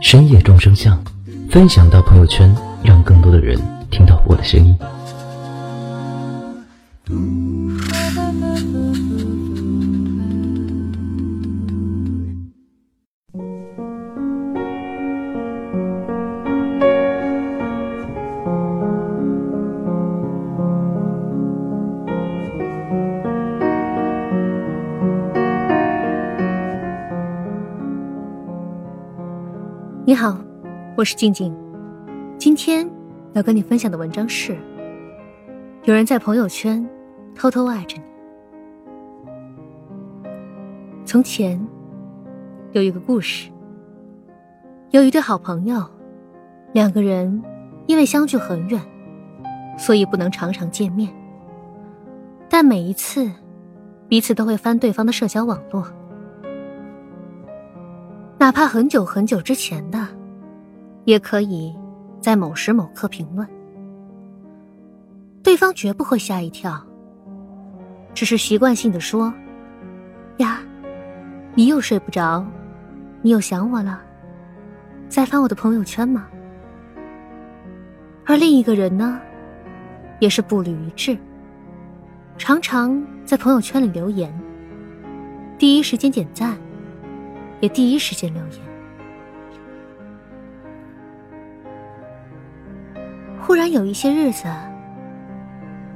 [0.00, 0.98] 深夜众生相”，
[1.50, 3.58] 分享到朋友圈，让更多的人
[3.90, 4.76] 听到我的声音。
[30.08, 30.38] 你好，
[30.96, 31.54] 我是静静。
[32.38, 32.88] 今天
[33.34, 34.56] 要跟你分享的文章是：
[35.84, 36.82] 有人在朋友圈
[37.34, 38.02] 偷偷爱着你。
[41.04, 41.62] 从前
[42.72, 43.50] 有一个故事，
[44.92, 45.84] 有一对好朋友，
[46.72, 47.42] 两个人
[47.86, 48.80] 因为相距很远，
[49.76, 51.14] 所以不能常常见面，
[52.48, 53.30] 但每一次，
[54.08, 55.86] 彼此都会翻对方的社交网络。
[58.48, 60.08] 哪怕很久很久之前的，
[61.04, 61.76] 也可以
[62.18, 63.46] 在某时某刻评论。
[65.42, 66.82] 对方绝不会吓一跳，
[68.14, 69.30] 只是习惯性的说
[70.38, 70.60] ：“呀，
[71.54, 72.42] 你又睡不着，
[73.20, 74.00] 你又想我了，
[75.10, 76.26] 在翻我的朋友圈吗？”
[78.24, 79.20] 而另一个人呢，
[80.20, 81.18] 也是步履一致，
[82.38, 84.32] 常常在朋友圈里留言，
[85.58, 86.56] 第一时间点赞。
[87.60, 88.60] 也第一时间留言。
[93.40, 94.46] 忽然有一些日子，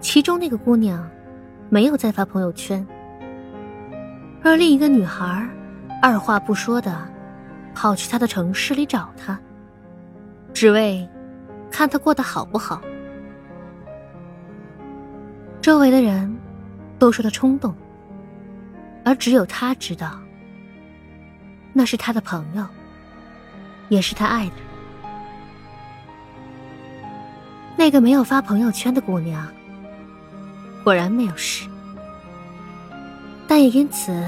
[0.00, 1.08] 其中那个姑娘
[1.68, 2.86] 没有再发朋友圈，
[4.42, 5.46] 而另一个女孩
[6.02, 7.06] 二话不说的
[7.74, 9.38] 跑去她的城市里找她，
[10.54, 11.06] 只为
[11.70, 12.80] 看她过得好不好。
[15.60, 16.34] 周围的人
[16.98, 17.74] 都说她冲动，
[19.04, 20.18] 而只有她知道。
[21.76, 22.64] 那是他的朋友，
[23.88, 24.64] 也是他爱的人。
[27.76, 29.44] 那个没有发朋友圈的姑娘，
[30.84, 31.68] 果然没有事，
[33.48, 34.24] 但也因此，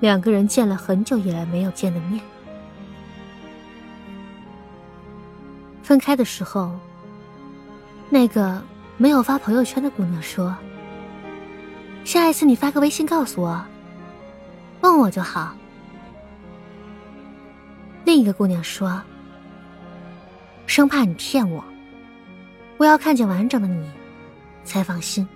[0.00, 2.20] 两个人见了很久以来没有见的面。
[5.82, 6.78] 分开的时候，
[8.10, 8.62] 那个
[8.98, 10.54] 没有发朋友圈的姑娘说
[12.04, 13.64] ：“下一次你发个微信告诉我，
[14.82, 15.54] 问我就好。”
[18.06, 19.02] 另一个姑娘说
[20.64, 21.64] ：“生怕你骗我，
[22.76, 23.84] 我要看见完整的你，
[24.62, 25.26] 才放心。”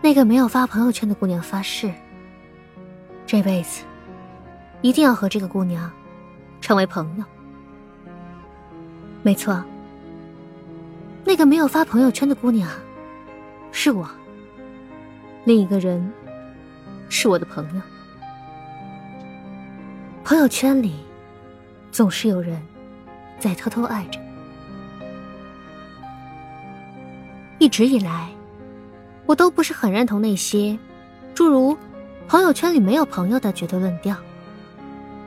[0.00, 1.92] 那个没有发朋友圈的姑娘发誓
[3.26, 3.84] ：“这辈子
[4.80, 5.92] 一定要和这个姑娘
[6.62, 7.24] 成为朋友。”
[9.22, 9.62] 没错，
[11.26, 12.70] 那个没有发朋友圈的姑娘
[13.70, 14.08] 是我，
[15.44, 16.10] 另一个人
[17.10, 17.82] 是我的朋友。
[20.28, 20.92] 朋友圈里，
[21.92, 22.60] 总是有人
[23.38, 24.18] 在偷偷爱着。
[27.60, 28.28] 一直以来，
[29.24, 30.76] 我都不是很认同那些
[31.32, 31.78] 诸如
[32.26, 34.16] “朋友圈里没有朋友”的绝对论调。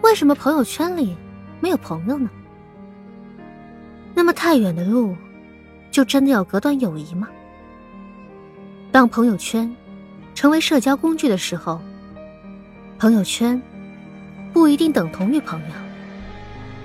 [0.01, 1.15] 为什么朋友圈里
[1.61, 2.29] 没有朋友呢？
[4.13, 5.15] 那么太远的路，
[5.91, 7.29] 就真的要隔断友谊吗？
[8.91, 9.73] 当朋友圈
[10.35, 11.79] 成为社交工具的时候，
[12.97, 13.61] 朋友圈。
[14.51, 15.75] 不一定等同于朋友，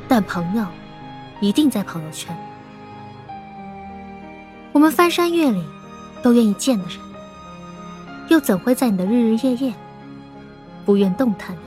[0.08, 0.66] 但朋友
[1.40, 2.36] 一定在朋友圈。
[4.72, 5.64] 我们翻山越岭
[6.22, 6.98] 都愿意见的人，
[8.28, 9.72] 又怎会在你的日日夜夜
[10.84, 11.62] 不愿动弹呢？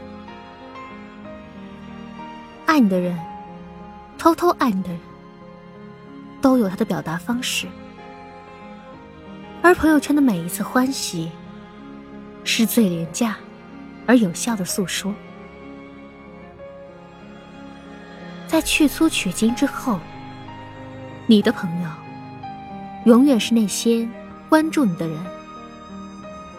[2.66, 3.18] 爱你的人，
[4.18, 5.00] 偷偷爱你的人，
[6.42, 7.66] 都有他的表达方式。
[9.64, 11.32] 而朋友圈的每一次欢喜，
[12.44, 13.36] 是最廉价
[14.06, 15.14] 而有效的诉说。
[18.58, 20.00] 在去粗取精之后，
[21.28, 21.90] 你的朋友
[23.06, 24.10] 永远是那些
[24.50, 25.16] 关注你的人，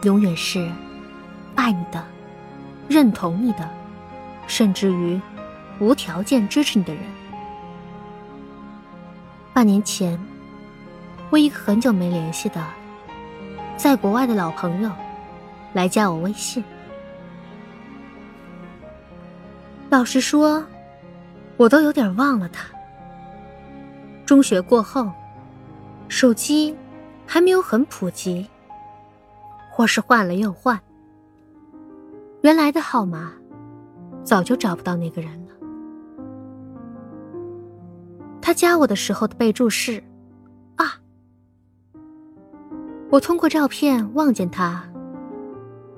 [0.04, 0.70] 永远是
[1.56, 2.00] 爱你的、
[2.86, 3.68] 认同你的，
[4.46, 5.20] 甚至于
[5.80, 7.02] 无条件支持你的人。
[9.52, 10.16] 半年前，
[11.30, 12.64] 我一个很久没联系的
[13.76, 14.90] 在国外的老朋友
[15.72, 16.62] 来加我微信，
[19.90, 20.64] 老实说，
[21.58, 22.64] 我都有点忘了他。
[24.24, 25.10] 中学过后，
[26.08, 26.74] 手机
[27.26, 28.48] 还没有很普及，
[29.70, 30.80] 或是换了又换，
[32.42, 33.32] 原来的号码
[34.22, 35.48] 早就找不到那个人了。
[38.40, 40.02] 他加我的时候的备注是
[40.76, 40.94] “啊”，
[43.10, 44.82] 我通过照片望见他，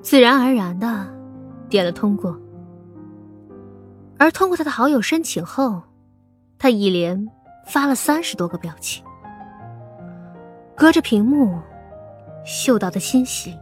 [0.01, 1.07] 自然而然的
[1.69, 2.37] 点了通过。
[4.21, 5.81] 而通过他的好友申请后，
[6.59, 7.27] 他一连。
[7.63, 9.05] 发了三十多个表情，
[10.75, 11.57] 隔着屏幕
[12.43, 13.55] 嗅到的欣喜，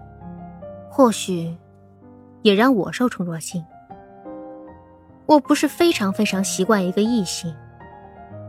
[0.90, 1.56] 或许
[2.42, 3.64] 也让我受宠若惊。
[5.26, 7.54] 我不是非常非常习惯一个异性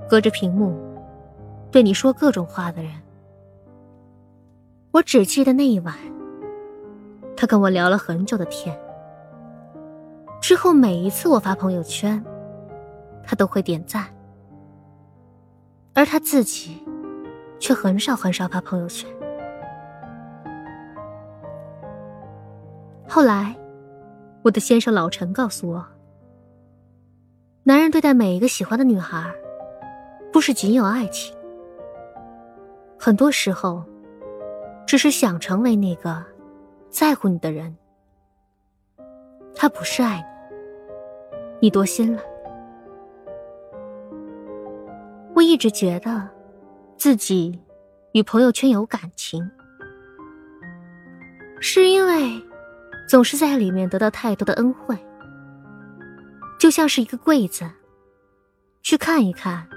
[0.08, 0.80] 隔着屏幕
[1.70, 2.92] 对你说各种话的人。
[4.92, 5.94] 我只记得那一晚，
[7.36, 8.74] 他跟我聊了很久的天。
[10.40, 12.22] 之后每一次我发朋友圈，
[13.22, 14.06] 他都会点赞。
[15.92, 16.82] 而他自己，
[17.58, 19.08] 却很少很少发朋友圈。
[23.06, 23.54] 后来，
[24.42, 25.86] 我的先生老陈告诉我，
[27.64, 29.30] 男人对待每一个喜欢的女孩，
[30.32, 31.36] 不是仅有爱情，
[32.98, 33.84] 很多时候，
[34.86, 36.24] 只是想成为那个
[36.88, 37.76] 在乎你的人。
[39.62, 40.26] 他不是爱
[41.60, 42.22] 你，你多心了。
[45.34, 46.26] 我一直觉得，
[46.96, 47.60] 自己
[48.12, 49.50] 与朋友圈有感情，
[51.60, 52.42] 是因为
[53.06, 54.96] 总是在里面得到太多的恩惠，
[56.58, 57.70] 就像是一个柜子，
[58.80, 59.68] 去看一看，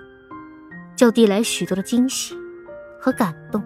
[0.95, 2.33] 就递来许多的惊喜
[3.01, 3.61] 和感动。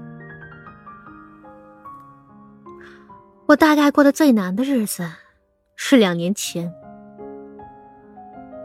[3.45, 5.07] 我大概过得最难的日子
[5.79, 6.73] 是两年前，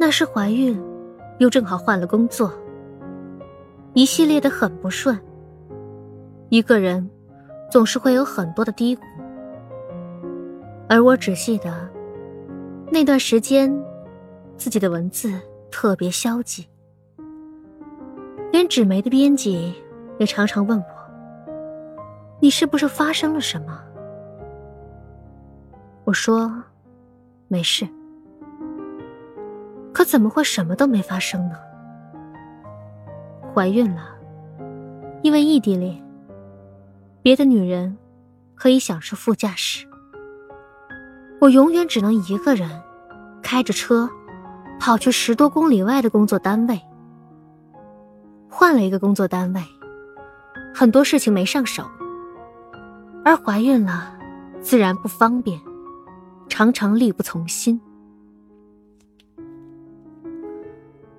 [0.00, 0.82] 那时怀孕，
[1.38, 2.50] 又正好换了工作。
[3.93, 5.17] 一系列的很不顺。
[6.49, 7.09] 一个人
[7.70, 9.03] 总是会有很多的低谷，
[10.88, 11.87] 而我只记得
[12.91, 13.70] 那段时间，
[14.56, 15.38] 自己的文字
[15.70, 16.67] 特别消极，
[18.50, 19.75] 连纸媒的编辑
[20.19, 21.53] 也常常问我
[22.41, 23.79] ：“你是不是发生了什么？”
[26.05, 26.50] 我说
[27.52, 27.87] ：“没事。”
[29.93, 31.56] 可怎么会什么都没发生呢？
[33.54, 34.08] 怀孕了，
[35.22, 36.02] 因为异地恋，
[37.20, 37.99] 别的女人
[38.54, 39.87] 可以享受副驾驶，
[41.43, 42.81] 我永远只能一个人
[43.43, 44.08] 开着车
[44.81, 46.81] 跑去十多公里外的工作单位。
[48.49, 49.62] 换了一个工作单位，
[50.75, 51.84] 很多事情没上手，
[53.25, 54.14] 而怀孕了，
[54.62, 55.60] 自然不方便，
[56.52, 57.81] 常常力不从心。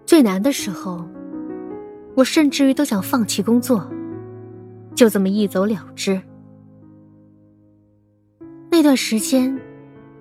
[0.06, 1.03] 最难的时候。
[2.15, 3.89] 我甚至于都想放弃工作，
[4.94, 6.21] 就这么一走了之。
[8.69, 9.59] 那段时间，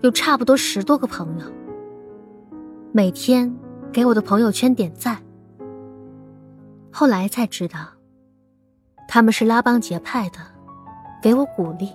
[0.01, 1.45] 有差不多十多个朋友，
[2.93, 3.55] 每天
[3.93, 5.23] 给我的朋友圈点赞。
[6.91, 7.81] 后来才知道，
[9.07, 10.39] 他们是拉帮结派的，
[11.23, 11.91] 给我鼓励。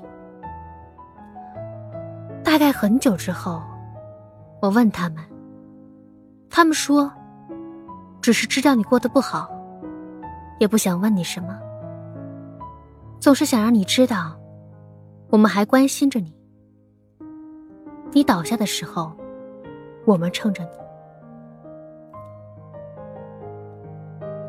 [2.58, 3.62] 大概很久之后，
[4.60, 5.24] 我问他们，
[6.50, 7.14] 他们说，
[8.20, 9.48] 只是知道你过得不好。
[10.58, 11.56] 也不想问你什么，
[13.20, 14.36] 总是想让你知道，
[15.30, 16.34] 我们还关心着你。
[18.12, 19.16] 你倒下的时候，
[20.04, 20.70] 我们撑着你。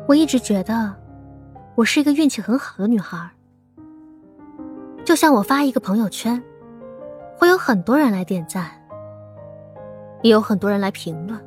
[0.07, 0.95] 我一直觉得，
[1.75, 3.29] 我是一个运气很好的女孩。
[5.05, 6.43] 就像我发一个朋友圈，
[7.39, 8.69] 会有很多人来点赞，
[10.21, 11.39] 也有很多人来评论，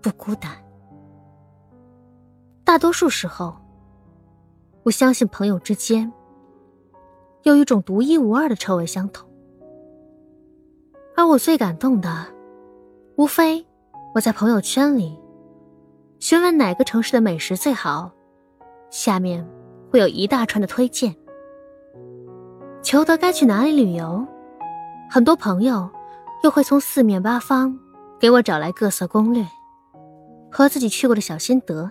[0.00, 0.52] 不孤单。
[2.62, 3.56] 大多数时候，
[4.84, 6.10] 我相信朋友之间
[7.42, 9.28] 有一种独一无二的臭味相同，
[11.16, 12.24] 而我最感动的，
[13.16, 13.66] 无非
[14.14, 15.18] 我在朋友圈里
[16.20, 18.08] 询问哪个城市的美食最好，
[18.88, 19.44] 下面
[19.90, 21.12] 会有一大串的推荐，
[22.82, 24.24] 求得该去哪里旅游，
[25.10, 25.88] 很多朋友
[26.42, 27.78] 又会从四面八方
[28.18, 29.46] 给我找来各色攻略
[30.50, 31.90] 和自己去过的小心得。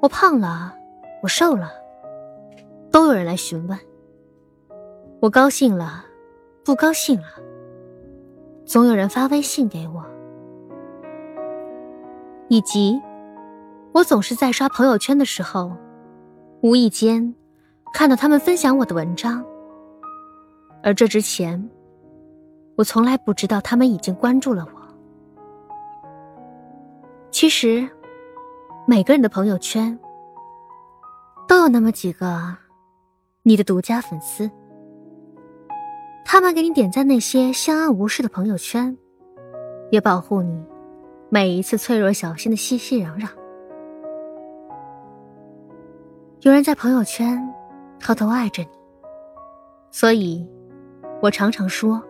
[0.00, 0.74] 我胖了，
[1.22, 1.70] 我瘦了，
[2.90, 3.78] 都有人来询问。
[5.20, 6.04] 我高兴了，
[6.64, 7.26] 不高兴了，
[8.64, 10.04] 总有人发微信给我。
[12.48, 13.00] 以及，
[13.92, 15.72] 我总是在刷朋友圈的时候，
[16.62, 17.34] 无意间
[17.92, 19.44] 看到他们分享我的文章，
[20.82, 21.70] 而这之前，
[22.76, 24.80] 我从来不知道他们已经关注了我。
[27.30, 27.88] 其实，
[28.86, 29.98] 每个人的朋友圈
[31.46, 32.56] 都有那么几个
[33.42, 34.50] 你的独家粉丝，
[36.24, 38.96] 他们给你点赞那些相安无事的朋友圈，
[39.90, 40.64] 也保护你
[41.28, 43.28] 每一次脆弱小心的熙熙攘攘。
[46.40, 47.38] 有人在朋友圈
[48.00, 48.68] 偷偷爱着你，
[49.90, 50.48] 所以，
[51.22, 52.02] 我常常说，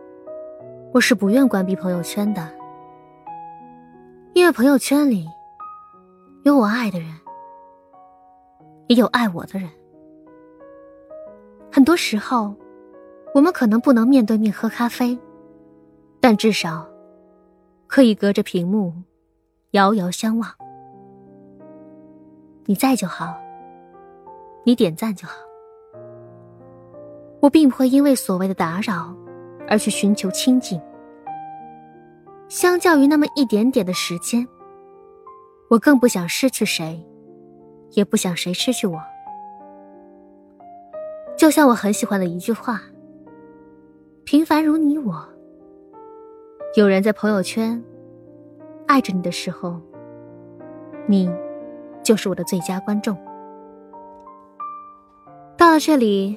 [0.95, 2.49] 我是不愿关闭朋友圈的。
[4.35, 5.27] 因为朋友圈里
[6.45, 7.09] 有我爱的人，
[8.87, 9.69] 也有爱我的人。
[11.73, 12.55] 很多时候，
[13.35, 15.19] 我们可能不能面对面喝咖啡，
[16.21, 16.87] 但至少
[17.89, 18.95] 可以隔着屏幕
[19.73, 20.49] 遥遥相望。
[22.67, 23.37] 你在就好，
[24.63, 25.35] 你点赞就好。
[27.41, 29.15] 我并不会因为所谓的打扰
[29.69, 30.81] 而去寻求清静。
[32.49, 34.47] 相较于那么一点点的时间，
[35.69, 37.05] 我更不想失去谁，
[37.93, 39.01] 也不想谁失去我。
[41.37, 42.83] 就像我很喜欢的一句话
[44.25, 45.27] ：“平凡如你我，
[46.77, 47.83] 有人在朋友圈
[48.87, 49.81] 爱着你的时候，
[51.07, 51.33] 你
[52.03, 53.17] 就是我的最佳观众。”
[55.57, 56.37] 到了这里，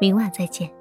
[0.00, 0.79] 明晚再见。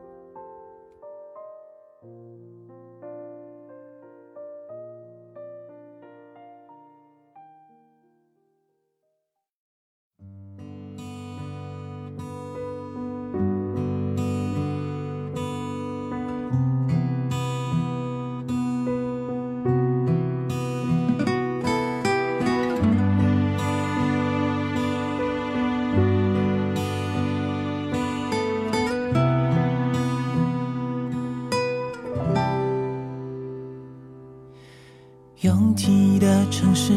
[35.41, 36.91] 拥挤的城市，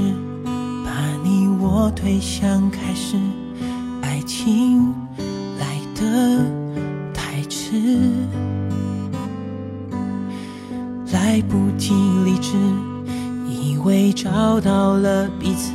[0.84, 0.90] 把
[1.22, 3.16] 你我推向开始，
[4.00, 4.92] 爱情
[5.60, 6.44] 来得
[7.14, 8.00] 太迟，
[11.12, 11.94] 来不及
[12.24, 12.56] 理智，
[13.48, 15.74] 以为找到了彼此，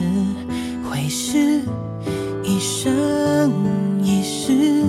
[0.89, 1.61] 会是
[2.43, 3.49] 一生
[4.03, 4.83] 一世，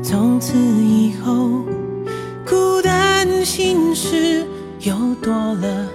[0.00, 1.64] 从此以后。
[2.46, 2.77] 孤
[3.44, 4.46] 心事
[4.80, 5.88] 又多了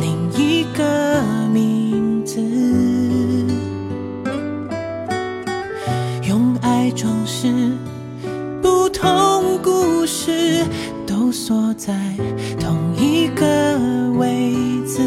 [0.00, 1.22] 另一个
[1.52, 2.40] 名字，
[6.26, 7.72] 用爱装饰
[8.60, 10.64] 不同故事，
[11.06, 11.94] 都锁在
[12.60, 13.76] 同一个
[14.16, 14.54] 位
[14.86, 15.02] 置。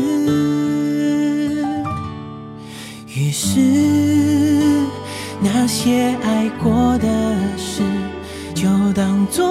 [3.07, 3.59] 于是
[5.39, 7.07] 那些爱过的
[7.57, 7.81] 事，
[8.53, 9.45] 就当作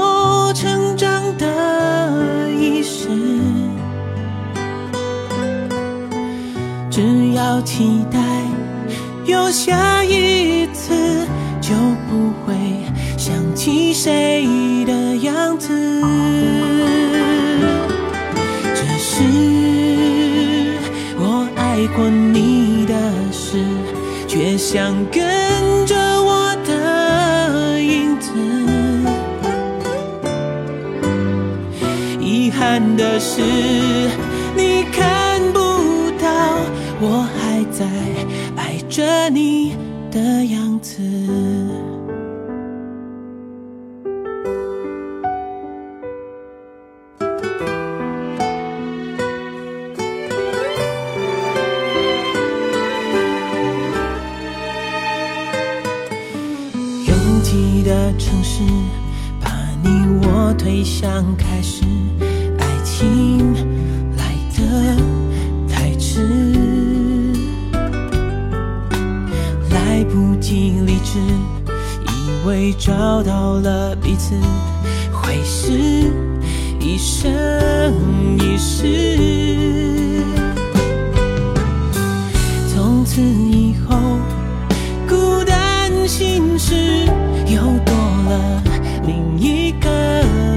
[9.55, 10.93] 下一次，
[11.61, 11.73] 就
[12.11, 12.57] 不会
[13.17, 14.45] 想起谁
[14.85, 15.69] 的样子。
[18.75, 19.23] 只是
[21.17, 22.95] 我爱过你的
[23.31, 23.65] 事，
[24.27, 25.23] 却想跟
[25.87, 28.33] 着我的影子。
[32.21, 33.41] 遗憾的是，
[34.57, 35.61] 你看不
[36.21, 36.27] 到
[37.01, 37.25] 我
[37.71, 37.87] 在
[38.57, 39.77] 爱着你
[40.11, 42.04] 的样子。
[72.73, 74.35] 找到了彼此，
[75.13, 75.73] 会是
[76.81, 77.31] 一生
[78.39, 80.23] 一世。
[82.75, 83.97] 从此以后，
[85.09, 86.75] 孤单心事
[87.47, 87.95] 又多
[88.29, 88.63] 了
[89.07, 89.89] 另一个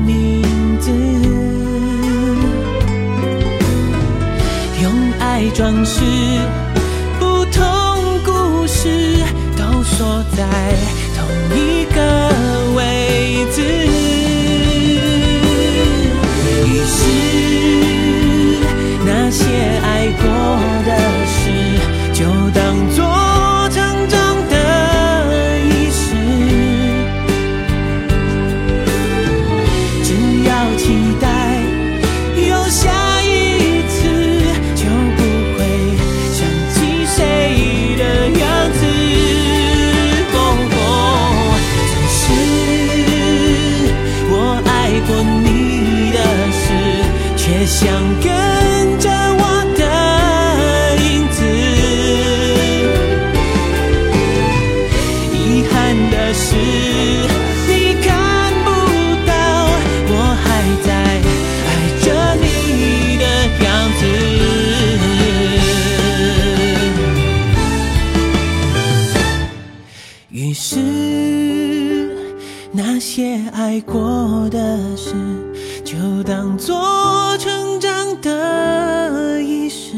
[0.06, 0.42] 名
[0.80, 0.92] 字。
[4.82, 6.02] 用爱装饰
[47.68, 47.86] 想
[48.22, 49.42] 跟着我
[49.78, 49.84] 的
[51.04, 51.38] 影子。
[55.34, 55.36] 遗
[55.70, 55.76] 憾
[56.10, 56.56] 的是，
[57.68, 57.72] 你
[58.02, 58.08] 看
[58.64, 58.68] 不
[59.28, 59.32] 到
[60.10, 60.12] 我
[60.44, 60.46] 还
[60.86, 60.90] 在
[61.68, 61.70] 爱
[62.06, 62.06] 着
[62.42, 62.46] 你
[63.18, 63.24] 的
[63.66, 63.68] 样
[64.00, 64.02] 子。
[70.30, 70.80] 于是，
[72.72, 75.14] 那些爱过的事，
[75.88, 79.94] 就当做成长的仪式。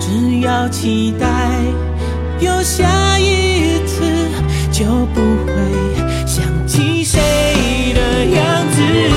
[0.00, 1.26] 只要期待
[2.40, 4.00] 有下一次，
[4.72, 5.52] 就不会
[6.26, 7.20] 想起谁
[7.92, 9.15] 的样子。